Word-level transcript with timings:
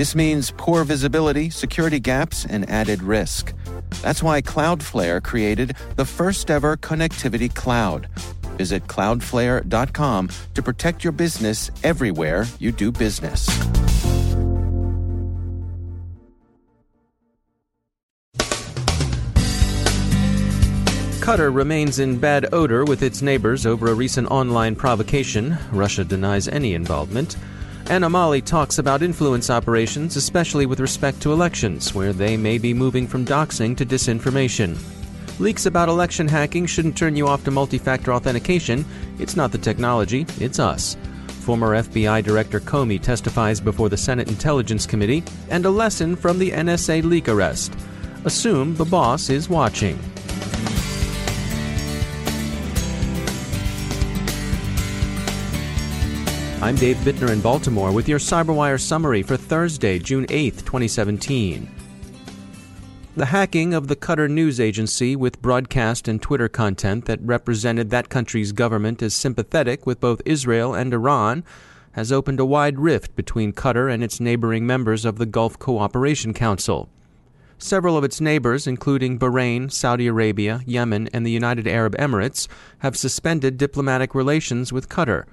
This 0.00 0.14
means 0.14 0.50
poor 0.56 0.82
visibility, 0.84 1.50
security 1.50 2.00
gaps, 2.00 2.46
and 2.46 2.66
added 2.70 3.02
risk. 3.02 3.52
That's 4.00 4.22
why 4.22 4.40
Cloudflare 4.40 5.22
created 5.22 5.76
the 5.96 6.06
first 6.06 6.50
ever 6.50 6.78
connectivity 6.78 7.54
cloud. 7.54 8.08
Visit 8.56 8.86
cloudflare.com 8.86 10.30
to 10.54 10.62
protect 10.62 11.04
your 11.04 11.12
business 11.12 11.70
everywhere 11.84 12.46
you 12.58 12.72
do 12.72 12.90
business. 12.90 13.46
Qatar 21.20 21.54
remains 21.54 21.98
in 21.98 22.18
bad 22.18 22.46
odor 22.54 22.86
with 22.86 23.02
its 23.02 23.20
neighbors 23.20 23.66
over 23.66 23.90
a 23.90 23.94
recent 23.94 24.30
online 24.30 24.76
provocation. 24.76 25.58
Russia 25.70 26.04
denies 26.04 26.48
any 26.48 26.72
involvement. 26.72 27.36
Anomali 27.90 28.44
talks 28.44 28.78
about 28.78 29.02
influence 29.02 29.50
operations, 29.50 30.14
especially 30.14 30.64
with 30.64 30.78
respect 30.78 31.20
to 31.22 31.32
elections, 31.32 31.92
where 31.92 32.12
they 32.12 32.36
may 32.36 32.56
be 32.56 32.72
moving 32.72 33.04
from 33.04 33.24
doxing 33.26 33.76
to 33.76 33.84
disinformation. 33.84 34.78
Leaks 35.40 35.66
about 35.66 35.88
election 35.88 36.28
hacking 36.28 36.66
shouldn't 36.66 36.96
turn 36.96 37.16
you 37.16 37.26
off 37.26 37.42
to 37.42 37.50
multi 37.50 37.78
factor 37.78 38.12
authentication. 38.12 38.84
It's 39.18 39.34
not 39.34 39.50
the 39.50 39.58
technology, 39.58 40.24
it's 40.38 40.60
us. 40.60 40.96
Former 41.40 41.82
FBI 41.82 42.22
Director 42.22 42.60
Comey 42.60 43.02
testifies 43.02 43.60
before 43.60 43.88
the 43.88 43.96
Senate 43.96 44.28
Intelligence 44.28 44.86
Committee, 44.86 45.24
and 45.48 45.66
a 45.66 45.70
lesson 45.70 46.14
from 46.14 46.38
the 46.38 46.52
NSA 46.52 47.02
leak 47.02 47.28
arrest. 47.28 47.74
Assume 48.24 48.76
the 48.76 48.84
boss 48.84 49.30
is 49.30 49.48
watching. 49.48 49.98
I'm 56.62 56.76
Dave 56.76 56.98
Bittner 56.98 57.30
in 57.30 57.40
Baltimore 57.40 57.90
with 57.90 58.06
your 58.06 58.18
CyberWire 58.18 58.78
summary 58.78 59.22
for 59.22 59.38
Thursday, 59.38 59.98
June 59.98 60.26
8, 60.28 60.58
2017. 60.58 61.66
The 63.16 63.24
hacking 63.24 63.72
of 63.72 63.88
the 63.88 63.96
Qatar 63.96 64.28
news 64.28 64.60
agency 64.60 65.16
with 65.16 65.40
broadcast 65.40 66.06
and 66.06 66.20
Twitter 66.20 66.50
content 66.50 67.06
that 67.06 67.22
represented 67.22 67.88
that 67.88 68.10
country's 68.10 68.52
government 68.52 69.00
as 69.00 69.14
sympathetic 69.14 69.86
with 69.86 70.00
both 70.00 70.20
Israel 70.26 70.74
and 70.74 70.92
Iran 70.92 71.44
has 71.92 72.12
opened 72.12 72.38
a 72.38 72.44
wide 72.44 72.78
rift 72.78 73.16
between 73.16 73.54
Qatar 73.54 73.90
and 73.90 74.04
its 74.04 74.20
neighboring 74.20 74.66
members 74.66 75.06
of 75.06 75.16
the 75.16 75.24
Gulf 75.24 75.58
Cooperation 75.58 76.34
Council. 76.34 76.90
Several 77.56 77.96
of 77.96 78.04
its 78.04 78.20
neighbors, 78.20 78.66
including 78.66 79.18
Bahrain, 79.18 79.72
Saudi 79.72 80.06
Arabia, 80.08 80.60
Yemen, 80.66 81.08
and 81.14 81.24
the 81.24 81.30
United 81.30 81.66
Arab 81.66 81.96
Emirates, 81.96 82.48
have 82.80 82.98
suspended 82.98 83.56
diplomatic 83.56 84.14
relations 84.14 84.74
with 84.74 84.90
Qatar 84.90 85.24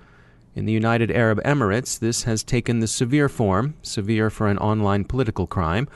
in 0.57 0.65
the 0.65 0.73
United 0.73 1.11
Arab 1.11 1.39
Emirates, 1.43 1.99
this 1.99 2.23
has 2.23 2.41
taken 2.41 2.79
the 2.79 2.87
severe 2.87 3.29
form, 3.29 3.75
severe 3.83 4.31
for 4.31 4.47
an 4.47 4.57
online 4.57 5.03
political 5.03 5.45
crime, 5.45 5.87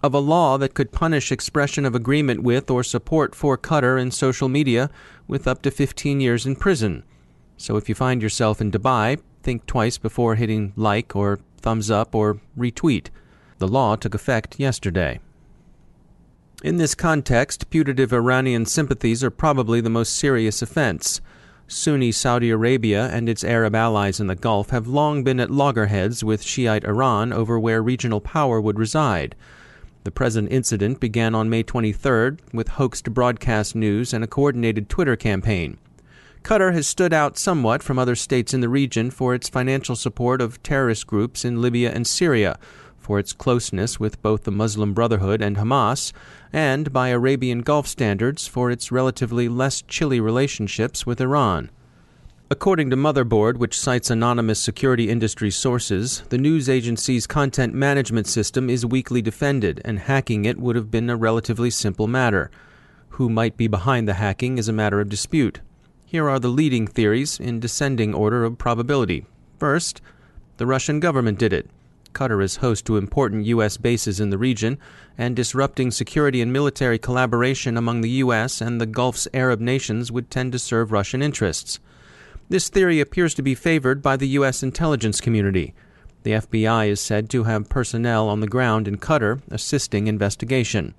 of 0.00 0.14
a 0.14 0.20
law 0.20 0.56
that 0.56 0.74
could 0.74 0.92
punish 0.92 1.32
expression 1.32 1.84
of 1.84 1.92
agreement 1.92 2.40
with 2.44 2.70
or 2.70 2.84
support 2.84 3.34
for 3.34 3.58
Qatar 3.58 4.00
in 4.00 4.12
social 4.12 4.48
media 4.48 4.90
with 5.26 5.48
up 5.48 5.60
to 5.62 5.72
15 5.72 6.20
years 6.20 6.46
in 6.46 6.54
prison. 6.54 7.02
So 7.56 7.76
if 7.76 7.88
you 7.88 7.96
find 7.96 8.22
yourself 8.22 8.60
in 8.60 8.70
Dubai, 8.70 9.18
think 9.42 9.66
twice 9.66 9.98
before 9.98 10.36
hitting 10.36 10.72
like 10.76 11.16
or 11.16 11.40
thumbs 11.60 11.90
up 11.90 12.14
or 12.14 12.40
retweet. 12.56 13.08
The 13.58 13.66
law 13.66 13.96
took 13.96 14.14
effect 14.14 14.60
yesterday. 14.60 15.18
In 16.62 16.76
this 16.76 16.94
context, 16.94 17.70
putative 17.70 18.12
Iranian 18.12 18.66
sympathies 18.66 19.24
are 19.24 19.30
probably 19.30 19.80
the 19.80 19.90
most 19.90 20.14
serious 20.14 20.62
offense. 20.62 21.20
Sunni 21.68 22.12
Saudi 22.12 22.50
Arabia 22.50 23.08
and 23.12 23.28
its 23.28 23.42
Arab 23.42 23.74
allies 23.74 24.20
in 24.20 24.28
the 24.28 24.36
Gulf 24.36 24.70
have 24.70 24.86
long 24.86 25.24
been 25.24 25.40
at 25.40 25.50
loggerheads 25.50 26.22
with 26.22 26.44
Shiite 26.44 26.84
Iran 26.84 27.32
over 27.32 27.58
where 27.58 27.82
regional 27.82 28.20
power 28.20 28.60
would 28.60 28.78
reside. 28.78 29.34
The 30.04 30.12
present 30.12 30.52
incident 30.52 31.00
began 31.00 31.34
on 31.34 31.50
May 31.50 31.64
23rd 31.64 32.38
with 32.52 32.68
hoaxed 32.68 33.12
broadcast 33.12 33.74
news 33.74 34.12
and 34.12 34.22
a 34.22 34.28
coordinated 34.28 34.88
Twitter 34.88 35.16
campaign. 35.16 35.78
Qatar 36.44 36.72
has 36.72 36.86
stood 36.86 37.12
out 37.12 37.36
somewhat 37.36 37.82
from 37.82 37.98
other 37.98 38.14
states 38.14 38.54
in 38.54 38.60
the 38.60 38.68
region 38.68 39.10
for 39.10 39.34
its 39.34 39.48
financial 39.48 39.96
support 39.96 40.40
of 40.40 40.62
terrorist 40.62 41.08
groups 41.08 41.44
in 41.44 41.60
Libya 41.60 41.90
and 41.90 42.06
Syria, 42.06 42.56
for 43.06 43.20
its 43.20 43.32
closeness 43.32 44.00
with 44.00 44.20
both 44.20 44.42
the 44.42 44.50
Muslim 44.50 44.92
Brotherhood 44.92 45.40
and 45.40 45.56
Hamas, 45.56 46.12
and 46.52 46.92
by 46.92 47.10
Arabian 47.10 47.60
Gulf 47.60 47.86
standards 47.86 48.48
for 48.48 48.68
its 48.68 48.90
relatively 48.90 49.48
less 49.48 49.80
chilly 49.82 50.18
relationships 50.18 51.06
with 51.06 51.20
Iran. 51.20 51.70
According 52.50 52.90
to 52.90 52.96
Motherboard, 52.96 53.58
which 53.58 53.78
cites 53.78 54.10
anonymous 54.10 54.58
security 54.58 55.08
industry 55.08 55.52
sources, 55.52 56.24
the 56.30 56.38
news 56.38 56.68
agency's 56.68 57.28
content 57.28 57.74
management 57.74 58.26
system 58.26 58.68
is 58.68 58.84
weakly 58.84 59.22
defended, 59.22 59.80
and 59.84 60.00
hacking 60.00 60.44
it 60.44 60.58
would 60.58 60.74
have 60.74 60.90
been 60.90 61.08
a 61.08 61.14
relatively 61.14 61.70
simple 61.70 62.08
matter. 62.08 62.50
Who 63.10 63.28
might 63.28 63.56
be 63.56 63.68
behind 63.68 64.08
the 64.08 64.14
hacking 64.14 64.58
is 64.58 64.68
a 64.68 64.72
matter 64.72 65.00
of 65.00 65.08
dispute. 65.08 65.60
Here 66.04 66.28
are 66.28 66.40
the 66.40 66.48
leading 66.48 66.88
theories 66.88 67.38
in 67.38 67.60
descending 67.60 68.14
order 68.14 68.44
of 68.44 68.58
probability. 68.58 69.26
First, 69.60 70.00
the 70.56 70.66
Russian 70.66 70.98
government 70.98 71.38
did 71.38 71.52
it. 71.52 71.70
Qatar 72.16 72.42
is 72.42 72.56
host 72.56 72.86
to 72.86 72.96
important 72.96 73.44
U.S. 73.44 73.76
bases 73.76 74.20
in 74.20 74.30
the 74.30 74.38
region, 74.38 74.78
and 75.18 75.36
disrupting 75.36 75.90
security 75.90 76.40
and 76.40 76.50
military 76.50 76.98
collaboration 76.98 77.76
among 77.76 78.00
the 78.00 78.24
U.S. 78.24 78.62
and 78.62 78.80
the 78.80 78.86
Gulf's 78.86 79.28
Arab 79.34 79.60
nations 79.60 80.10
would 80.10 80.30
tend 80.30 80.52
to 80.52 80.58
serve 80.58 80.92
Russian 80.92 81.20
interests. 81.20 81.78
This 82.48 82.70
theory 82.70 83.00
appears 83.00 83.34
to 83.34 83.42
be 83.42 83.54
favored 83.54 84.00
by 84.00 84.16
the 84.16 84.28
U.S. 84.28 84.62
intelligence 84.62 85.20
community. 85.20 85.74
The 86.22 86.30
FBI 86.30 86.88
is 86.88 87.02
said 87.02 87.28
to 87.30 87.44
have 87.44 87.68
personnel 87.68 88.30
on 88.30 88.40
the 88.40 88.48
ground 88.48 88.88
in 88.88 88.96
Qatar 88.96 89.42
assisting 89.50 90.06
investigation. 90.06 90.94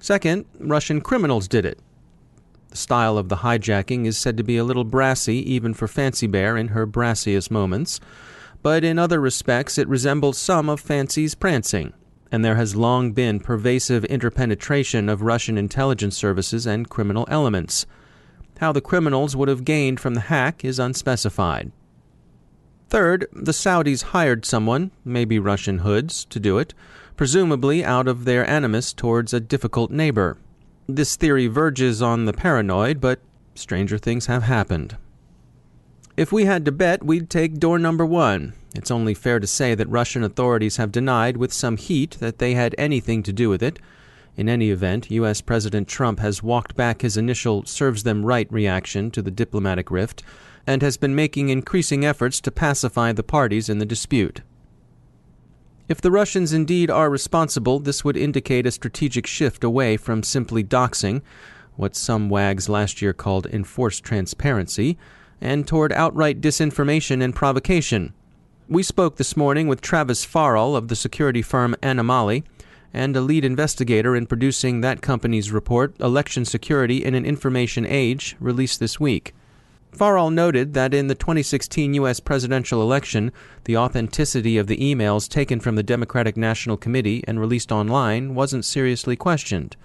Second, 0.00 0.46
Russian 0.58 1.02
criminals 1.02 1.48
did 1.48 1.66
it. 1.66 1.78
The 2.70 2.78
style 2.78 3.18
of 3.18 3.28
the 3.28 3.36
hijacking 3.36 4.06
is 4.06 4.16
said 4.16 4.38
to 4.38 4.42
be 4.42 4.56
a 4.56 4.64
little 4.64 4.84
brassy, 4.84 5.36
even 5.52 5.74
for 5.74 5.86
Fancy 5.86 6.26
Bear 6.26 6.56
in 6.56 6.68
her 6.68 6.86
brassiest 6.86 7.50
moments 7.50 8.00
but 8.64 8.82
in 8.82 8.98
other 8.98 9.20
respects 9.20 9.76
it 9.76 9.86
resembles 9.86 10.38
some 10.38 10.70
of 10.70 10.80
Fancy's 10.80 11.34
prancing, 11.34 11.92
and 12.32 12.42
there 12.42 12.54
has 12.54 12.74
long 12.74 13.12
been 13.12 13.38
pervasive 13.38 14.06
interpenetration 14.06 15.06
of 15.10 15.20
Russian 15.20 15.58
intelligence 15.58 16.16
services 16.16 16.66
and 16.66 16.88
criminal 16.88 17.26
elements. 17.30 17.84
How 18.60 18.72
the 18.72 18.80
criminals 18.80 19.36
would 19.36 19.48
have 19.48 19.66
gained 19.66 20.00
from 20.00 20.14
the 20.14 20.32
hack 20.32 20.64
is 20.64 20.78
unspecified. 20.78 21.72
Third, 22.88 23.26
the 23.34 23.52
Saudis 23.52 24.02
hired 24.02 24.46
someone, 24.46 24.92
maybe 25.04 25.38
Russian 25.38 25.80
hoods, 25.80 26.24
to 26.30 26.40
do 26.40 26.56
it, 26.56 26.72
presumably 27.18 27.84
out 27.84 28.08
of 28.08 28.24
their 28.24 28.48
animus 28.48 28.94
towards 28.94 29.34
a 29.34 29.40
difficult 29.40 29.90
neighbor. 29.90 30.38
This 30.88 31.16
theory 31.16 31.48
verges 31.48 32.00
on 32.00 32.24
the 32.24 32.32
paranoid, 32.32 32.98
but 32.98 33.20
stranger 33.54 33.98
things 33.98 34.24
have 34.24 34.44
happened. 34.44 34.96
If 36.16 36.30
we 36.30 36.44
had 36.44 36.64
to 36.66 36.72
bet, 36.72 37.04
we'd 37.04 37.28
take 37.28 37.58
door 37.58 37.76
number 37.76 38.06
one. 38.06 38.52
It's 38.72 38.92
only 38.92 39.14
fair 39.14 39.40
to 39.40 39.48
say 39.48 39.74
that 39.74 39.88
Russian 39.88 40.22
authorities 40.22 40.76
have 40.76 40.92
denied 40.92 41.36
with 41.36 41.52
some 41.52 41.76
heat 41.76 42.18
that 42.20 42.38
they 42.38 42.54
had 42.54 42.72
anything 42.78 43.24
to 43.24 43.32
do 43.32 43.48
with 43.48 43.64
it. 43.64 43.80
In 44.36 44.48
any 44.48 44.70
event, 44.70 45.10
U.S. 45.10 45.40
President 45.40 45.88
Trump 45.88 46.20
has 46.20 46.40
walked 46.40 46.76
back 46.76 47.02
his 47.02 47.16
initial 47.16 47.64
serves 47.64 48.04
them 48.04 48.24
right 48.24 48.52
reaction 48.52 49.10
to 49.10 49.22
the 49.22 49.30
diplomatic 49.32 49.90
rift 49.90 50.22
and 50.68 50.82
has 50.82 50.96
been 50.96 51.16
making 51.16 51.48
increasing 51.48 52.04
efforts 52.04 52.40
to 52.42 52.52
pacify 52.52 53.10
the 53.10 53.24
parties 53.24 53.68
in 53.68 53.78
the 53.78 53.86
dispute. 53.86 54.40
If 55.88 56.00
the 56.00 56.12
Russians 56.12 56.52
indeed 56.52 56.90
are 56.90 57.10
responsible, 57.10 57.80
this 57.80 58.04
would 58.04 58.16
indicate 58.16 58.66
a 58.66 58.70
strategic 58.70 59.26
shift 59.26 59.64
away 59.64 59.96
from 59.96 60.22
simply 60.22 60.62
doxing, 60.62 61.22
what 61.74 61.96
some 61.96 62.30
wags 62.30 62.68
last 62.68 63.02
year 63.02 63.12
called 63.12 63.46
enforced 63.46 64.04
transparency, 64.04 64.96
and 65.40 65.66
toward 65.66 65.92
outright 65.92 66.40
disinformation 66.40 67.22
and 67.22 67.34
provocation. 67.34 68.12
We 68.68 68.82
spoke 68.82 69.16
this 69.16 69.36
morning 69.36 69.68
with 69.68 69.80
Travis 69.80 70.24
Farral 70.24 70.76
of 70.76 70.88
the 70.88 70.96
security 70.96 71.42
firm 71.42 71.76
Anomali 71.82 72.44
and 72.94 73.16
a 73.16 73.20
lead 73.20 73.44
investigator 73.44 74.14
in 74.14 74.26
producing 74.26 74.80
that 74.80 75.02
company's 75.02 75.50
report, 75.50 75.98
Election 76.00 76.44
Security 76.44 77.04
in 77.04 77.14
an 77.14 77.26
Information 77.26 77.84
Age, 77.84 78.36
released 78.38 78.80
this 78.80 79.00
week. 79.00 79.34
Farral 79.94 80.32
noted 80.32 80.74
that 80.74 80.94
in 80.94 81.08
the 81.08 81.14
2016 81.14 81.94
U.S. 81.94 82.20
presidential 82.20 82.82
election, 82.82 83.32
the 83.64 83.76
authenticity 83.76 84.58
of 84.58 84.66
the 84.66 84.78
emails 84.78 85.28
taken 85.28 85.60
from 85.60 85.76
the 85.76 85.82
Democratic 85.82 86.36
National 86.36 86.76
Committee 86.76 87.22
and 87.28 87.38
released 87.38 87.70
online 87.70 88.34
wasn't 88.34 88.64
seriously 88.64 89.14
questioned. 89.14 89.76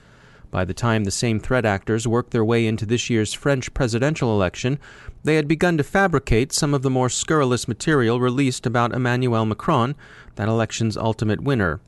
By 0.51 0.66
the 0.66 0.74
time 0.74 1.04
the 1.04 1.12
same 1.12 1.40
threat 1.40 1.66
actors 1.66 2.07
worked 2.07 2.31
their 2.31 2.44
way 2.44 2.66
into 2.66 2.86
this 2.86 3.10
year's 3.10 3.34
French 3.34 3.74
presidential 3.74 4.34
election, 4.34 4.80
they 5.24 5.36
had 5.36 5.48
begun 5.48 5.78
to 5.78 5.84
fabricate 5.84 6.51
some 6.51 6.74
of 6.74 6.81
the 6.81 6.90
more 6.90 7.10
scurrilous 7.10 7.68
material 7.68 8.19
released 8.19 8.66
about 8.66 8.94
Emmanuel 8.94 9.46
Macron, 9.46 9.96
that 10.36 10.48
election's 10.48 10.98
ultimate 10.98 11.42
winner. 11.42 11.80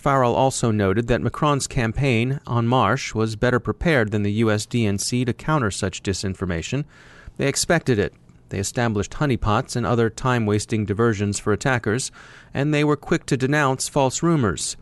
Farral 0.00 0.34
also 0.34 0.70
noted 0.70 1.08
that 1.08 1.20
Macron's 1.20 1.66
campaign, 1.66 2.40
En 2.48 2.66
Marche, 2.66 3.14
was 3.14 3.36
better 3.36 3.60
prepared 3.60 4.12
than 4.12 4.22
the 4.22 4.32
US 4.44 4.66
DNC 4.66 5.26
to 5.26 5.32
counter 5.32 5.70
such 5.70 6.02
disinformation. 6.02 6.84
They 7.36 7.48
expected 7.48 7.98
it. 7.98 8.14
They 8.50 8.58
established 8.58 9.12
honeypots 9.12 9.76
and 9.76 9.84
other 9.84 10.10
time 10.10 10.46
wasting 10.46 10.84
diversions 10.84 11.38
for 11.38 11.52
attackers, 11.52 12.10
and 12.54 12.72
they 12.72 12.84
were 12.84 12.96
quick 12.96 13.26
to 13.26 13.36
denounce 13.36 13.88
false 13.88 14.22
rumors. 14.22 14.76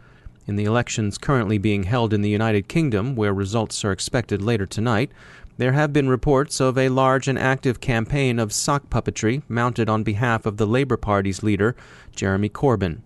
In 0.48 0.56
the 0.56 0.64
elections 0.64 1.18
currently 1.18 1.58
being 1.58 1.82
held 1.82 2.14
in 2.14 2.22
the 2.22 2.30
United 2.30 2.68
Kingdom, 2.68 3.14
where 3.14 3.34
results 3.34 3.84
are 3.84 3.92
expected 3.92 4.40
later 4.40 4.64
tonight, 4.64 5.12
there 5.58 5.72
have 5.72 5.92
been 5.92 6.08
reports 6.08 6.58
of 6.58 6.78
a 6.78 6.88
large 6.88 7.28
and 7.28 7.38
active 7.38 7.82
campaign 7.82 8.38
of 8.38 8.54
sock 8.54 8.88
puppetry 8.88 9.42
mounted 9.46 9.90
on 9.90 10.02
behalf 10.02 10.46
of 10.46 10.56
the 10.56 10.66
Labour 10.66 10.96
Party's 10.96 11.42
leader, 11.42 11.76
Jeremy 12.16 12.48
Corbyn. 12.48 13.02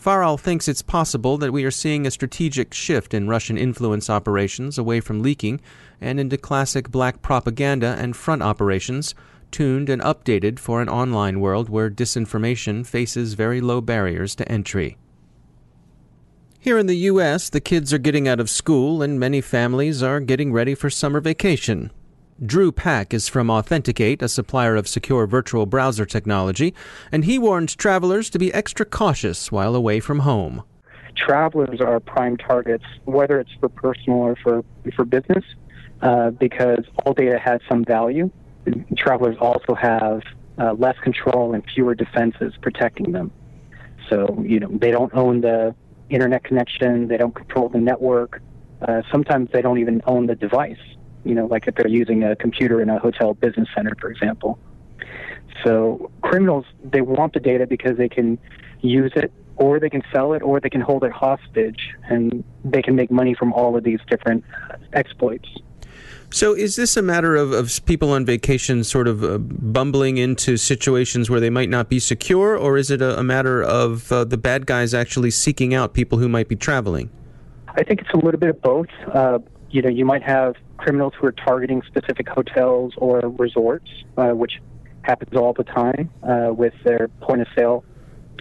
Farral 0.00 0.38
thinks 0.38 0.68
it's 0.68 0.80
possible 0.80 1.36
that 1.38 1.52
we 1.52 1.64
are 1.64 1.72
seeing 1.72 2.06
a 2.06 2.10
strategic 2.10 2.72
shift 2.72 3.14
in 3.14 3.26
Russian 3.26 3.58
influence 3.58 4.08
operations 4.08 4.78
away 4.78 5.00
from 5.00 5.22
leaking 5.22 5.60
and 6.00 6.20
into 6.20 6.38
classic 6.38 6.88
black 6.88 7.20
propaganda 7.20 7.96
and 7.98 8.14
front 8.14 8.42
operations, 8.42 9.12
tuned 9.50 9.90
and 9.90 10.00
updated 10.02 10.60
for 10.60 10.80
an 10.80 10.88
online 10.88 11.40
world 11.40 11.68
where 11.68 11.90
disinformation 11.90 12.86
faces 12.86 13.34
very 13.34 13.60
low 13.60 13.80
barriers 13.80 14.36
to 14.36 14.48
entry. 14.48 14.96
Here 16.62 16.76
in 16.76 16.88
the 16.88 17.06
U.S., 17.08 17.48
the 17.48 17.58
kids 17.62 17.90
are 17.94 17.98
getting 17.98 18.28
out 18.28 18.38
of 18.38 18.50
school 18.50 19.00
and 19.00 19.18
many 19.18 19.40
families 19.40 20.02
are 20.02 20.20
getting 20.20 20.52
ready 20.52 20.74
for 20.74 20.90
summer 20.90 21.18
vacation. 21.18 21.90
Drew 22.44 22.70
Paik 22.70 23.14
is 23.14 23.28
from 23.28 23.46
Authentic8, 23.46 24.20
a 24.20 24.28
supplier 24.28 24.76
of 24.76 24.86
secure 24.86 25.26
virtual 25.26 25.64
browser 25.64 26.04
technology, 26.04 26.74
and 27.10 27.24
he 27.24 27.38
warns 27.38 27.74
travelers 27.74 28.28
to 28.28 28.38
be 28.38 28.52
extra 28.52 28.84
cautious 28.84 29.50
while 29.50 29.74
away 29.74 30.00
from 30.00 30.18
home. 30.18 30.62
Travelers 31.16 31.80
are 31.80 31.98
prime 31.98 32.36
targets, 32.36 32.84
whether 33.06 33.40
it's 33.40 33.52
for 33.58 33.70
personal 33.70 34.18
or 34.18 34.36
for, 34.36 34.62
for 34.94 35.06
business, 35.06 35.44
uh, 36.02 36.28
because 36.28 36.84
all 37.06 37.14
data 37.14 37.38
has 37.38 37.62
some 37.70 37.86
value. 37.86 38.30
Travelers 38.98 39.38
also 39.40 39.74
have 39.74 40.20
uh, 40.58 40.74
less 40.74 40.98
control 40.98 41.54
and 41.54 41.64
fewer 41.74 41.94
defenses 41.94 42.52
protecting 42.60 43.12
them. 43.12 43.32
So, 44.10 44.44
you 44.46 44.60
know, 44.60 44.68
they 44.70 44.90
don't 44.90 45.14
own 45.14 45.40
the 45.40 45.74
internet 46.10 46.44
connection, 46.44 47.08
they 47.08 47.16
don't 47.16 47.34
control 47.34 47.68
the 47.68 47.78
network. 47.78 48.42
Uh, 48.86 49.02
sometimes 49.10 49.50
they 49.52 49.62
don't 49.62 49.78
even 49.78 50.02
own 50.06 50.26
the 50.26 50.34
device 50.34 50.78
you 51.24 51.34
know, 51.34 51.46
like 51.46 51.66
if 51.66 51.74
they're 51.74 51.88
using 51.88 52.24
a 52.24 52.36
computer 52.36 52.80
in 52.80 52.88
a 52.88 52.98
hotel 52.98 53.34
business 53.34 53.68
center, 53.74 53.94
for 54.00 54.10
example. 54.10 54.58
So 55.64 56.10
criminals, 56.22 56.64
they 56.82 57.00
want 57.00 57.34
the 57.34 57.40
data 57.40 57.66
because 57.66 57.96
they 57.98 58.08
can 58.08 58.38
use 58.80 59.12
it 59.16 59.32
or 59.56 59.78
they 59.78 59.90
can 59.90 60.02
sell 60.12 60.32
it 60.32 60.42
or 60.42 60.60
they 60.60 60.70
can 60.70 60.80
hold 60.80 61.04
it 61.04 61.12
hostage 61.12 61.90
and 62.08 62.42
they 62.64 62.80
can 62.80 62.96
make 62.96 63.10
money 63.10 63.34
from 63.34 63.52
all 63.52 63.76
of 63.76 63.84
these 63.84 63.98
different 64.08 64.44
exploits. 64.94 65.48
So, 66.32 66.54
is 66.54 66.76
this 66.76 66.96
a 66.96 67.02
matter 67.02 67.34
of, 67.34 67.50
of 67.52 67.84
people 67.86 68.12
on 68.12 68.24
vacation 68.24 68.84
sort 68.84 69.08
of 69.08 69.24
uh, 69.24 69.38
bumbling 69.38 70.16
into 70.16 70.56
situations 70.56 71.28
where 71.28 71.40
they 71.40 71.50
might 71.50 71.68
not 71.68 71.88
be 71.88 71.98
secure, 71.98 72.56
or 72.56 72.78
is 72.78 72.90
it 72.90 73.02
a, 73.02 73.18
a 73.18 73.24
matter 73.24 73.60
of 73.62 74.12
uh, 74.12 74.24
the 74.24 74.36
bad 74.36 74.64
guys 74.64 74.94
actually 74.94 75.32
seeking 75.32 75.74
out 75.74 75.92
people 75.92 76.18
who 76.18 76.28
might 76.28 76.46
be 76.46 76.54
traveling? 76.54 77.10
I 77.68 77.82
think 77.82 78.00
it's 78.00 78.10
a 78.14 78.16
little 78.16 78.38
bit 78.38 78.50
of 78.50 78.62
both. 78.62 78.88
Uh, 79.12 79.40
you 79.70 79.82
know, 79.82 79.88
you 79.88 80.04
might 80.04 80.22
have 80.22 80.54
criminals 80.76 81.14
who 81.18 81.26
are 81.26 81.32
targeting 81.32 81.82
specific 81.82 82.28
hotels 82.28 82.94
or 82.96 83.20
resorts, 83.20 83.90
uh, 84.16 84.28
which 84.28 84.60
happens 85.02 85.36
all 85.36 85.52
the 85.52 85.64
time 85.64 86.10
uh, 86.22 86.52
with 86.52 86.74
their 86.84 87.08
point 87.20 87.40
of 87.40 87.48
sale 87.56 87.84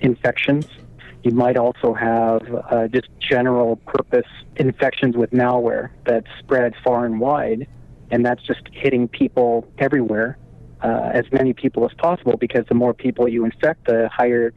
infections. 0.01 0.67
You 1.23 1.31
might 1.31 1.57
also 1.57 1.93
have 1.93 2.41
uh, 2.71 2.87
just 2.87 3.07
general 3.19 3.75
purpose 3.77 4.27
infections 4.55 5.17
with 5.17 5.31
malware 5.31 5.89
that 6.05 6.23
spread 6.39 6.73
far 6.83 7.05
and 7.05 7.19
wide, 7.19 7.67
and 8.11 8.25
that's 8.25 8.41
just 8.43 8.61
hitting 8.71 9.07
people 9.07 9.67
everywhere, 9.77 10.37
uh, 10.81 11.11
as 11.13 11.25
many 11.31 11.53
people 11.53 11.85
as 11.85 11.93
possible, 11.97 12.37
because 12.37 12.65
the 12.67 12.75
more 12.75 12.93
people 12.93 13.27
you 13.27 13.45
infect, 13.45 13.85
the 13.85 14.09
higher 14.11 14.53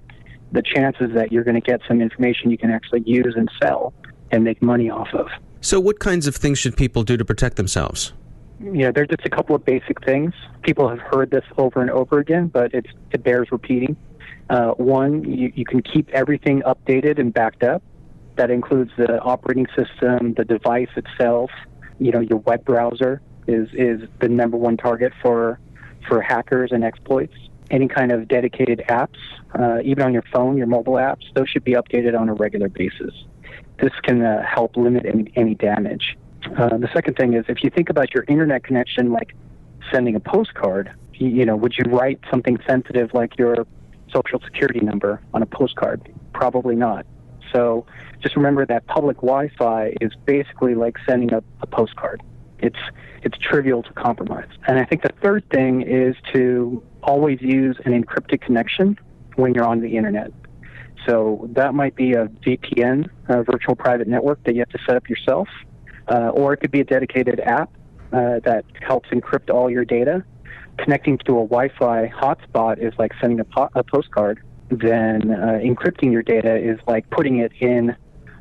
the 0.52 0.62
chances 0.62 1.10
that 1.14 1.32
you're 1.32 1.44
going 1.44 1.54
to 1.54 1.60
get 1.60 1.80
some 1.88 2.00
information 2.00 2.50
you 2.50 2.58
can 2.58 2.70
actually 2.70 3.02
use 3.06 3.34
and 3.36 3.50
sell 3.60 3.92
and 4.30 4.44
make 4.44 4.62
money 4.62 4.90
off 4.90 5.08
of. 5.14 5.28
So, 5.60 5.80
what 5.80 5.98
kinds 5.98 6.26
of 6.26 6.36
things 6.36 6.58
should 6.58 6.76
people 6.76 7.02
do 7.02 7.16
to 7.16 7.24
protect 7.24 7.56
themselves? 7.56 8.12
Yeah, 8.60 8.92
there's 8.92 9.08
just 9.08 9.24
a 9.24 9.30
couple 9.30 9.56
of 9.56 9.64
basic 9.64 10.04
things. 10.04 10.34
People 10.62 10.88
have 10.88 11.00
heard 11.00 11.30
this 11.30 11.44
over 11.58 11.80
and 11.80 11.90
over 11.90 12.18
again, 12.18 12.48
but 12.48 12.72
it's, 12.74 12.90
it 13.10 13.24
bears 13.24 13.48
repeating. 13.50 13.96
Uh, 14.50 14.72
one, 14.72 15.24
you, 15.24 15.52
you 15.54 15.64
can 15.64 15.82
keep 15.82 16.08
everything 16.10 16.62
updated 16.62 17.18
and 17.18 17.32
backed 17.32 17.62
up. 17.62 17.82
That 18.36 18.50
includes 18.50 18.92
the 18.96 19.20
operating 19.20 19.66
system, 19.76 20.34
the 20.34 20.44
device 20.44 20.88
itself. 20.96 21.50
You 21.98 22.12
know, 22.12 22.20
your 22.20 22.38
web 22.38 22.64
browser 22.64 23.20
is 23.46 23.68
is 23.72 24.08
the 24.20 24.28
number 24.28 24.56
one 24.56 24.76
target 24.76 25.12
for 25.22 25.58
for 26.08 26.20
hackers 26.20 26.72
and 26.72 26.84
exploits. 26.84 27.34
Any 27.70 27.88
kind 27.88 28.12
of 28.12 28.28
dedicated 28.28 28.82
apps, 28.88 29.16
uh, 29.58 29.80
even 29.82 30.04
on 30.04 30.12
your 30.12 30.24
phone, 30.32 30.58
your 30.58 30.66
mobile 30.66 30.94
apps, 30.94 31.32
those 31.34 31.48
should 31.48 31.64
be 31.64 31.72
updated 31.72 32.18
on 32.18 32.28
a 32.28 32.34
regular 32.34 32.68
basis 32.68 33.14
this 33.82 33.92
can 34.02 34.22
uh, 34.22 34.42
help 34.46 34.76
limit 34.76 35.04
any, 35.04 35.30
any 35.36 35.54
damage. 35.54 36.16
Uh, 36.56 36.78
the 36.78 36.88
second 36.94 37.16
thing 37.16 37.34
is 37.34 37.44
if 37.48 37.62
you 37.62 37.70
think 37.70 37.90
about 37.90 38.14
your 38.14 38.24
internet 38.28 38.64
connection, 38.64 39.12
like 39.12 39.34
sending 39.92 40.14
a 40.14 40.20
postcard, 40.20 40.92
you, 41.14 41.28
you 41.28 41.44
know, 41.44 41.56
would 41.56 41.74
you 41.76 41.84
write 41.90 42.20
something 42.30 42.58
sensitive 42.66 43.12
like 43.12 43.36
your 43.36 43.66
social 44.12 44.40
security 44.44 44.80
number 44.80 45.20
on 45.34 45.42
a 45.42 45.46
postcard? 45.46 46.00
Probably 46.32 46.76
not. 46.76 47.04
So 47.52 47.84
just 48.20 48.36
remember 48.36 48.64
that 48.66 48.86
public 48.86 49.16
Wi-Fi 49.18 49.94
is 50.00 50.12
basically 50.24 50.74
like 50.74 50.96
sending 51.06 51.32
a, 51.32 51.42
a 51.60 51.66
postcard. 51.66 52.22
It's 52.60 52.78
it's 53.22 53.38
trivial 53.38 53.82
to 53.82 53.92
compromise. 53.92 54.48
And 54.66 54.78
I 54.78 54.84
think 54.84 55.02
the 55.02 55.12
third 55.22 55.48
thing 55.50 55.82
is 55.82 56.16
to 56.32 56.82
always 57.02 57.40
use 57.40 57.76
an 57.84 57.92
encrypted 57.92 58.40
connection 58.40 58.98
when 59.36 59.54
you're 59.54 59.64
on 59.64 59.80
the 59.80 59.96
internet. 59.96 60.32
So 61.06 61.48
that 61.52 61.74
might 61.74 61.96
be 61.96 62.12
a 62.12 62.26
VPN, 62.26 63.08
a 63.28 63.42
virtual 63.42 63.74
private 63.74 64.06
network 64.06 64.42
that 64.44 64.54
you 64.54 64.60
have 64.60 64.68
to 64.70 64.78
set 64.86 64.96
up 64.96 65.08
yourself, 65.08 65.48
uh, 66.08 66.28
or 66.28 66.52
it 66.52 66.58
could 66.58 66.70
be 66.70 66.80
a 66.80 66.84
dedicated 66.84 67.40
app 67.40 67.70
uh, 68.12 68.40
that 68.44 68.64
helps 68.80 69.08
encrypt 69.10 69.50
all 69.50 69.70
your 69.70 69.84
data. 69.84 70.24
Connecting 70.78 71.18
to 71.18 71.38
a 71.38 71.46
Wi-Fi 71.46 72.08
hotspot 72.08 72.78
is 72.78 72.92
like 72.98 73.12
sending 73.20 73.40
a, 73.40 73.44
po- 73.44 73.70
a 73.74 73.82
postcard. 73.82 74.42
Then 74.70 75.30
uh, 75.30 75.60
encrypting 75.62 76.12
your 76.12 76.22
data 76.22 76.56
is 76.56 76.78
like 76.86 77.08
putting 77.10 77.38
it 77.38 77.52
in 77.60 77.94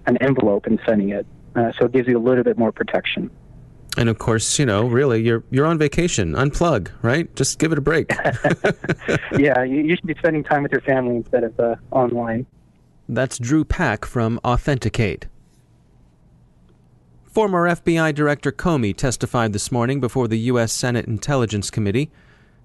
an 0.06 0.18
envelope 0.18 0.66
and 0.66 0.80
sending 0.86 1.10
it. 1.10 1.26
Uh, 1.56 1.72
so 1.78 1.86
it 1.86 1.92
gives 1.92 2.08
you 2.08 2.18
a 2.18 2.24
little 2.24 2.44
bit 2.44 2.58
more 2.58 2.72
protection. 2.72 3.30
And 3.98 4.08
of 4.08 4.20
course, 4.20 4.58
you 4.58 4.66
know, 4.66 4.88
really, 4.88 5.22
you're 5.22 5.44
you're 5.52 5.66
on 5.66 5.78
vacation. 5.78 6.34
Unplug, 6.34 6.90
right? 7.02 7.34
Just 7.36 7.60
give 7.60 7.72
it 7.74 7.78
a 7.78 7.82
break. 7.82 8.10
yeah, 9.38 9.64
you, 9.64 9.82
you, 9.82 9.96
should 9.96 10.08
be 10.08 10.16
spending 10.16 10.44
time 10.44 10.64
with 10.64 10.72
your 10.72 10.82
family 10.82 11.18
instead 11.18 11.44
of 11.44 11.60
uh, 11.60 11.76
online. 11.92 12.46
That's 13.10 13.38
Drew 13.38 13.66
Paik 13.66 14.06
from 14.06 14.40
Authentic8. 14.46 15.26
Former 17.26 17.68
FBI 17.68 18.16
Director 18.16 18.52
Comey 18.52 18.96
testified 18.96 19.52
this 19.52 19.72
morning 19.72 20.00
before 20.00 20.30
the 20.30 20.40
U.S. 20.40 20.72
Senate 20.72 21.06
Intelligence 21.06 21.70
Committee. 21.70 22.10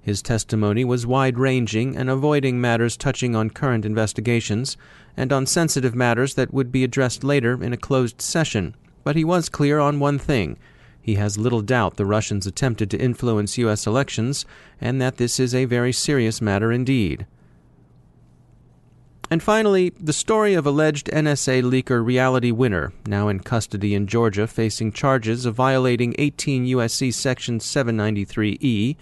His 0.00 0.22
testimony 0.22 0.84
was 0.84 1.04
wide 1.04 1.36
ranging 1.36 1.96
and 1.96 2.08
avoiding 2.08 2.60
matters 2.60 2.96
touching 2.96 3.34
on 3.34 3.50
current 3.50 3.84
investigations 3.84 4.76
and 5.16 5.32
on 5.32 5.46
sensitive 5.46 5.96
matters 5.96 6.34
that 6.34 6.54
would 6.54 6.70
be 6.70 6.84
addressed 6.84 7.24
later 7.24 7.60
in 7.62 7.72
a 7.72 7.76
closed 7.76 8.20
session. 8.20 8.76
But 9.02 9.16
he 9.16 9.24
was 9.24 9.48
clear 9.48 9.80
on 9.80 9.98
one 9.98 10.18
thing 10.20 10.58
he 11.06 11.14
has 11.14 11.38
little 11.38 11.60
doubt 11.60 11.98
the 11.98 12.04
Russians 12.04 12.48
attempted 12.48 12.90
to 12.90 12.98
influence 12.98 13.58
U.S. 13.58 13.86
elections, 13.86 14.44
and 14.80 15.00
that 15.00 15.18
this 15.18 15.38
is 15.38 15.54
a 15.54 15.64
very 15.64 15.92
serious 15.92 16.42
matter 16.42 16.72
indeed. 16.72 17.28
And 19.30 19.40
finally, 19.40 19.90
the 19.90 20.12
story 20.12 20.54
of 20.54 20.66
alleged 20.66 21.06
NSA 21.12 21.62
leaker 21.62 22.04
Reality 22.04 22.50
Winner, 22.50 22.92
now 23.06 23.28
in 23.28 23.38
custody 23.38 23.94
in 23.94 24.08
Georgia 24.08 24.48
facing 24.48 24.90
charges 24.90 25.46
of 25.46 25.54
violating 25.54 26.12
18 26.18 26.66
U.S.C. 26.66 27.12
Section 27.12 27.60
793E, 27.60 28.96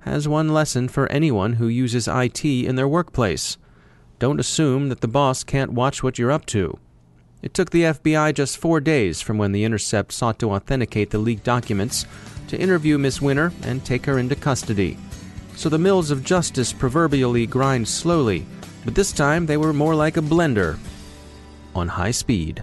has 0.00 0.28
one 0.28 0.52
lesson 0.52 0.86
for 0.86 1.10
anyone 1.10 1.54
who 1.54 1.66
uses 1.66 2.06
IT 2.06 2.44
in 2.44 2.76
their 2.76 2.86
workplace. 2.86 3.56
Don't 4.18 4.38
assume 4.38 4.90
that 4.90 5.00
the 5.00 5.08
boss 5.08 5.44
can't 5.44 5.72
watch 5.72 6.02
what 6.02 6.18
you're 6.18 6.30
up 6.30 6.44
to. 6.44 6.78
It 7.40 7.54
took 7.54 7.70
the 7.70 7.82
FBI 7.82 8.34
just 8.34 8.58
four 8.58 8.80
days 8.80 9.20
from 9.20 9.38
when 9.38 9.52
The 9.52 9.62
Intercept 9.62 10.10
sought 10.10 10.40
to 10.40 10.50
authenticate 10.50 11.10
the 11.10 11.18
leaked 11.18 11.44
documents 11.44 12.04
to 12.48 12.58
interview 12.58 12.98
Miss 12.98 13.22
Winner 13.22 13.52
and 13.62 13.84
take 13.84 14.06
her 14.06 14.18
into 14.18 14.34
custody. 14.34 14.96
so 15.54 15.68
the 15.68 15.78
mills 15.78 16.12
of 16.12 16.24
justice 16.24 16.72
proverbially 16.72 17.44
grind 17.44 17.86
slowly, 17.86 18.46
but 18.84 18.94
this 18.94 19.12
time 19.12 19.46
they 19.46 19.56
were 19.56 19.72
more 19.72 19.94
like 19.94 20.16
a 20.16 20.20
blender 20.20 20.78
on 21.74 21.88
high 21.88 22.12
speed. 22.12 22.62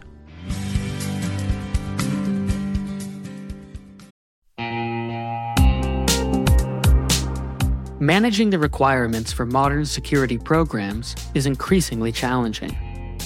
Managing 8.00 8.50
the 8.50 8.60
requirements 8.60 9.34
for 9.34 9.46
modern 9.46 9.86
security 9.86 10.38
programs 10.38 11.16
is 11.34 11.46
increasingly 11.46 12.12
challenging 12.12 12.76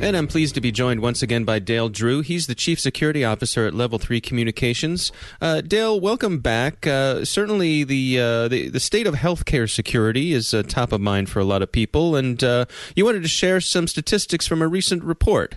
And 0.00 0.16
I'm 0.16 0.28
pleased 0.28 0.54
to 0.54 0.60
be 0.60 0.70
joined 0.70 1.00
once 1.00 1.22
again 1.22 1.44
by 1.44 1.58
Dale 1.58 1.88
Drew. 1.88 2.20
He's 2.20 2.46
the 2.46 2.54
Chief 2.54 2.78
Security 2.78 3.24
Officer 3.24 3.66
at 3.66 3.74
Level 3.74 3.98
3 3.98 4.20
Communications. 4.20 5.10
Uh, 5.40 5.60
Dale, 5.60 5.98
welcome 5.98 6.38
back. 6.38 6.86
Uh, 6.86 7.24
certainly, 7.24 7.82
the, 7.82 8.20
uh, 8.20 8.48
the, 8.48 8.68
the 8.68 8.78
state 8.78 9.08
of 9.08 9.14
healthcare 9.14 9.68
security 9.68 10.32
is 10.32 10.54
uh, 10.54 10.62
top 10.62 10.92
of 10.92 11.00
mind 11.00 11.28
for 11.28 11.40
a 11.40 11.44
lot 11.44 11.62
of 11.62 11.72
people, 11.72 12.14
and 12.14 12.44
uh, 12.44 12.66
you 12.94 13.04
wanted 13.04 13.22
to 13.22 13.28
share 13.28 13.60
some 13.60 13.88
statistics 13.88 14.46
from 14.46 14.62
a 14.62 14.68
recent 14.68 15.02
report. 15.02 15.56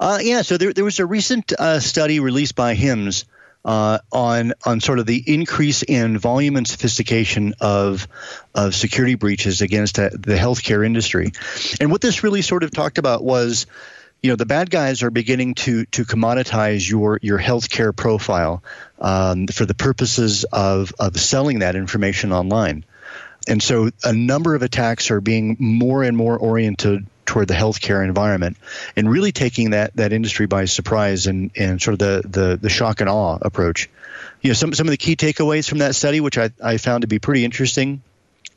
Uh, 0.00 0.18
yeah, 0.20 0.42
so 0.42 0.56
there, 0.56 0.72
there 0.72 0.84
was 0.84 0.98
a 0.98 1.06
recent 1.06 1.52
study 1.78 2.18
released 2.18 2.56
by 2.56 2.74
HIMSS 2.74 3.26
uh, 3.64 3.98
on 4.12 4.52
on 4.64 4.80
sort 4.80 4.98
of 4.98 5.06
the 5.06 5.22
increase 5.26 5.82
in 5.82 6.18
volume 6.18 6.56
and 6.56 6.66
sophistication 6.66 7.54
of 7.60 8.08
of 8.54 8.74
security 8.74 9.14
breaches 9.14 9.60
against 9.60 9.96
the 9.96 10.36
healthcare 10.38 10.84
industry. 10.84 11.32
And 11.80 11.90
what 11.90 12.00
this 12.00 12.22
really 12.22 12.42
sort 12.42 12.62
of 12.62 12.70
talked 12.70 12.98
about 12.98 13.22
was 13.22 13.66
you 14.22 14.30
know 14.30 14.36
the 14.36 14.46
bad 14.46 14.70
guys 14.70 15.02
are 15.02 15.10
beginning 15.10 15.54
to 15.54 15.84
to 15.86 16.04
commoditize 16.04 16.88
your 16.88 17.18
your 17.22 17.38
healthcare 17.38 17.94
profile 17.94 18.62
um, 19.00 19.46
for 19.46 19.66
the 19.66 19.74
purposes 19.74 20.44
of 20.44 20.92
of 20.98 21.18
selling 21.18 21.60
that 21.60 21.76
information 21.76 22.32
online, 22.32 22.84
and 23.46 23.62
so 23.62 23.90
a 24.04 24.12
number 24.12 24.54
of 24.54 24.62
attacks 24.62 25.10
are 25.10 25.20
being 25.20 25.56
more 25.58 26.02
and 26.02 26.16
more 26.16 26.36
oriented 26.36 27.06
toward 27.28 27.46
the 27.46 27.54
healthcare 27.54 28.02
environment 28.02 28.56
and 28.96 29.10
really 29.10 29.32
taking 29.32 29.70
that 29.70 29.94
that 29.96 30.14
industry 30.14 30.46
by 30.46 30.64
surprise 30.64 31.26
and, 31.26 31.50
and 31.54 31.80
sort 31.80 31.92
of 31.92 31.98
the, 31.98 32.26
the, 32.26 32.56
the 32.56 32.70
shock 32.70 33.02
and 33.02 33.10
awe 33.10 33.38
approach. 33.42 33.90
You 34.40 34.48
know, 34.48 34.54
some, 34.54 34.72
some 34.72 34.86
of 34.86 34.92
the 34.92 34.96
key 34.96 35.14
takeaways 35.14 35.68
from 35.68 35.78
that 35.78 35.94
study, 35.94 36.20
which 36.20 36.38
I, 36.38 36.50
I 36.62 36.78
found 36.78 37.02
to 37.02 37.06
be 37.06 37.18
pretty 37.18 37.44
interesting, 37.44 38.02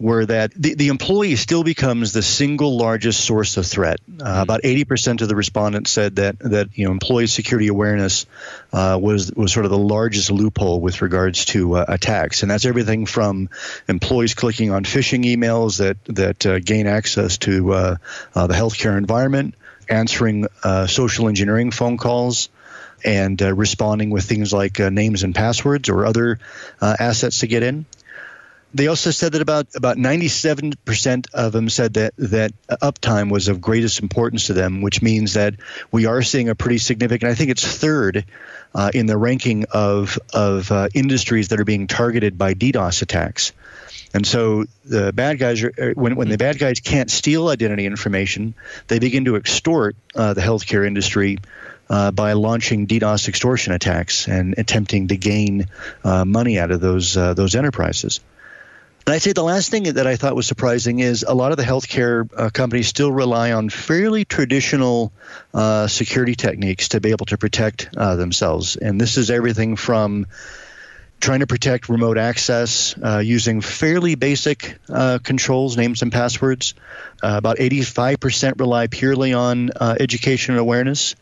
were 0.01 0.25
that 0.25 0.51
the, 0.55 0.73
the 0.73 0.87
employee 0.87 1.35
still 1.35 1.63
becomes 1.63 2.13
the 2.13 2.21
single 2.21 2.77
largest 2.77 3.23
source 3.23 3.57
of 3.57 3.65
threat. 3.65 3.99
Uh, 4.07 4.23
mm-hmm. 4.23 4.41
about 4.41 4.61
80% 4.63 5.21
of 5.21 5.27
the 5.27 5.35
respondents 5.35 5.91
said 5.91 6.17
that 6.17 6.39
that 6.39 6.69
you 6.77 6.85
know 6.85 6.91
employee 6.91 7.27
security 7.27 7.67
awareness 7.67 8.25
uh, 8.73 8.97
was 9.01 9.31
was 9.33 9.51
sort 9.53 9.65
of 9.65 9.71
the 9.71 9.77
largest 9.77 10.31
loophole 10.31 10.81
with 10.81 11.01
regards 11.01 11.45
to 11.45 11.75
uh, 11.77 11.85
attacks, 11.87 12.41
and 12.41 12.51
that's 12.51 12.65
everything 12.65 13.05
from 13.05 13.49
employees 13.87 14.33
clicking 14.33 14.71
on 14.71 14.83
phishing 14.83 15.23
emails 15.23 15.77
that 15.77 15.97
that 16.05 16.45
uh, 16.45 16.59
gain 16.59 16.87
access 16.87 17.37
to 17.37 17.73
uh, 17.73 17.95
uh, 18.35 18.47
the 18.47 18.53
healthcare 18.53 18.97
environment, 18.97 19.55
answering 19.89 20.47
social 20.87 21.27
engineering 21.27 21.71
phone 21.71 21.97
calls 21.97 22.49
and 23.03 23.41
uh, 23.41 23.53
responding 23.53 24.09
with 24.09 24.23
things 24.23 24.53
like 24.53 24.79
uh, 24.79 24.89
names 24.89 25.23
and 25.23 25.33
passwords 25.33 25.89
or 25.89 26.05
other 26.05 26.39
uh, 26.81 26.95
assets 26.99 27.39
to 27.39 27.47
get 27.47 27.63
in 27.63 27.85
they 28.73 28.87
also 28.87 29.11
said 29.11 29.33
that 29.33 29.41
about 29.41 29.67
about 29.75 29.97
97% 29.97 31.25
of 31.33 31.51
them 31.51 31.69
said 31.69 31.95
that 31.95 32.13
that 32.17 32.53
uptime 32.69 33.29
was 33.29 33.47
of 33.47 33.59
greatest 33.59 33.99
importance 33.99 34.47
to 34.47 34.53
them, 34.53 34.81
which 34.81 35.01
means 35.01 35.33
that 35.33 35.55
we 35.91 36.05
are 36.05 36.21
seeing 36.21 36.49
a 36.49 36.55
pretty 36.55 36.77
significant. 36.77 37.31
I 37.31 37.35
think 37.35 37.51
it's 37.51 37.65
third 37.65 38.25
uh, 38.73 38.91
in 38.93 39.05
the 39.05 39.17
ranking 39.17 39.65
of 39.71 40.17
of 40.33 40.71
uh, 40.71 40.87
industries 40.93 41.49
that 41.49 41.59
are 41.59 41.65
being 41.65 41.87
targeted 41.87 42.37
by 42.37 42.53
DDoS 42.53 43.01
attacks. 43.01 43.51
And 44.13 44.25
so 44.25 44.65
the 44.85 45.13
bad 45.13 45.39
guys 45.39 45.63
are 45.63 45.93
when 45.95 46.15
when 46.15 46.29
the 46.29 46.37
bad 46.37 46.59
guys 46.59 46.79
can't 46.79 47.11
steal 47.11 47.49
identity 47.49 47.85
information, 47.85 48.53
they 48.87 48.99
begin 48.99 49.25
to 49.25 49.35
extort 49.35 49.95
uh, 50.15 50.33
the 50.33 50.41
healthcare 50.41 50.85
industry. 50.85 51.37
Uh, 51.89 52.09
by 52.09 52.31
launching 52.31 52.87
DDoS 52.87 53.27
extortion 53.27 53.73
attacks 53.73 54.29
and 54.29 54.55
attempting 54.57 55.09
to 55.09 55.17
gain 55.17 55.67
uh, 56.05 56.23
money 56.23 56.57
out 56.57 56.71
of 56.71 56.79
those 56.79 57.17
uh, 57.17 57.33
those 57.33 57.53
enterprises. 57.53 58.21
And 59.07 59.15
I'd 59.15 59.21
say 59.21 59.33
the 59.33 59.43
last 59.43 59.71
thing 59.71 59.83
that 59.83 60.05
I 60.05 60.15
thought 60.15 60.35
was 60.35 60.47
surprising 60.47 60.99
is 60.99 61.23
a 61.27 61.33
lot 61.33 61.51
of 61.51 61.57
the 61.57 61.63
healthcare 61.63 62.29
uh, 62.37 62.49
companies 62.51 62.87
still 62.87 63.11
rely 63.11 63.51
on 63.51 63.69
fairly 63.69 64.25
traditional 64.25 65.11
uh, 65.53 65.87
security 65.87 66.35
techniques 66.35 66.89
to 66.89 67.01
be 67.01 67.09
able 67.09 67.25
to 67.27 67.37
protect 67.37 67.89
uh, 67.97 68.15
themselves. 68.15 68.75
And 68.75 69.01
this 69.01 69.17
is 69.17 69.31
everything 69.31 69.75
from 69.75 70.27
trying 71.19 71.39
to 71.39 71.47
protect 71.47 71.89
remote 71.89 72.17
access 72.17 72.95
uh, 72.97 73.19
using 73.19 73.61
fairly 73.61 74.15
basic 74.15 74.77
uh, 74.89 75.19
controls, 75.23 75.77
names 75.77 76.01
and 76.01 76.11
passwords. 76.11 76.73
Uh, 77.21 77.35
about 77.37 77.57
85% 77.57 78.59
rely 78.59 78.87
purely 78.87 79.33
on 79.33 79.69
education 79.79 80.53
and 80.53 80.59
awareness. 80.59 81.15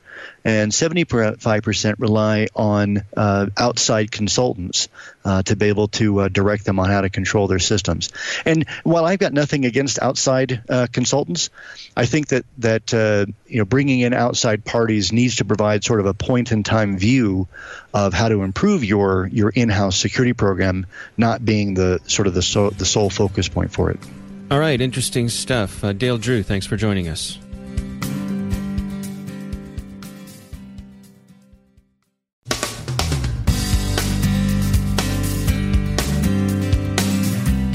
and 0.45 0.71
75% 0.71 1.95
rely 1.99 2.47
on 2.55 3.03
uh, 3.15 3.47
outside 3.57 4.11
consultants 4.11 4.87
uh, 5.25 5.43
to 5.43 5.55
be 5.55 5.67
able 5.67 5.87
to 5.89 6.21
uh, 6.21 6.27
direct 6.29 6.65
them 6.65 6.79
on 6.79 6.89
how 6.89 7.01
to 7.01 7.09
control 7.09 7.47
their 7.47 7.59
systems. 7.59 8.09
And 8.45 8.67
while 8.83 9.05
I've 9.05 9.19
got 9.19 9.33
nothing 9.33 9.65
against 9.65 10.01
outside 10.01 10.61
uh, 10.69 10.87
consultants, 10.91 11.49
I 11.95 12.05
think 12.05 12.27
that 12.29 12.45
that 12.59 12.93
uh, 12.93 13.25
you 13.47 13.59
know 13.59 13.65
bringing 13.65 13.99
in 13.99 14.13
outside 14.13 14.63
parties 14.65 15.11
needs 15.11 15.37
to 15.37 15.45
provide 15.45 15.83
sort 15.83 15.99
of 15.99 16.05
a 16.05 16.13
point 16.13 16.51
in 16.51 16.63
time 16.63 16.97
view 16.97 17.47
of 17.93 18.13
how 18.13 18.29
to 18.29 18.43
improve 18.43 18.83
your 18.83 19.27
your 19.27 19.49
in-house 19.49 19.97
security 19.97 20.33
program, 20.33 20.85
not 21.17 21.43
being 21.43 21.73
the 21.73 21.99
sort 22.07 22.27
of 22.27 22.33
the 22.33 22.41
so, 22.41 22.69
the 22.69 22.85
sole 22.85 23.09
focus 23.09 23.49
point 23.49 23.71
for 23.71 23.91
it. 23.91 23.99
All 24.51 24.59
right, 24.59 24.81
interesting 24.81 25.29
stuff. 25.29 25.83
Uh, 25.83 25.93
Dale 25.93 26.17
Drew, 26.17 26.41
thanks 26.41 26.65
for 26.65 26.75
joining 26.75 27.07
us. 27.07 27.37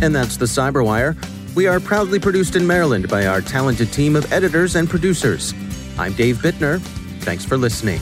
And 0.02 0.14
that's 0.14 0.36
the 0.36 0.46
Cyberwire. 0.46 1.16
We 1.54 1.68
are 1.68 1.78
proudly 1.78 2.18
produced 2.18 2.56
in 2.56 2.66
Maryland 2.66 3.08
by 3.08 3.26
our 3.26 3.40
talented 3.40 3.92
team 3.92 4.16
of 4.16 4.30
editors 4.32 4.74
and 4.74 4.90
producers. 4.90 5.54
I'm 5.96 6.12
Dave 6.12 6.38
Bittner. 6.38 6.80
Thanks 7.20 7.44
for 7.44 7.56
listening. 7.56 8.00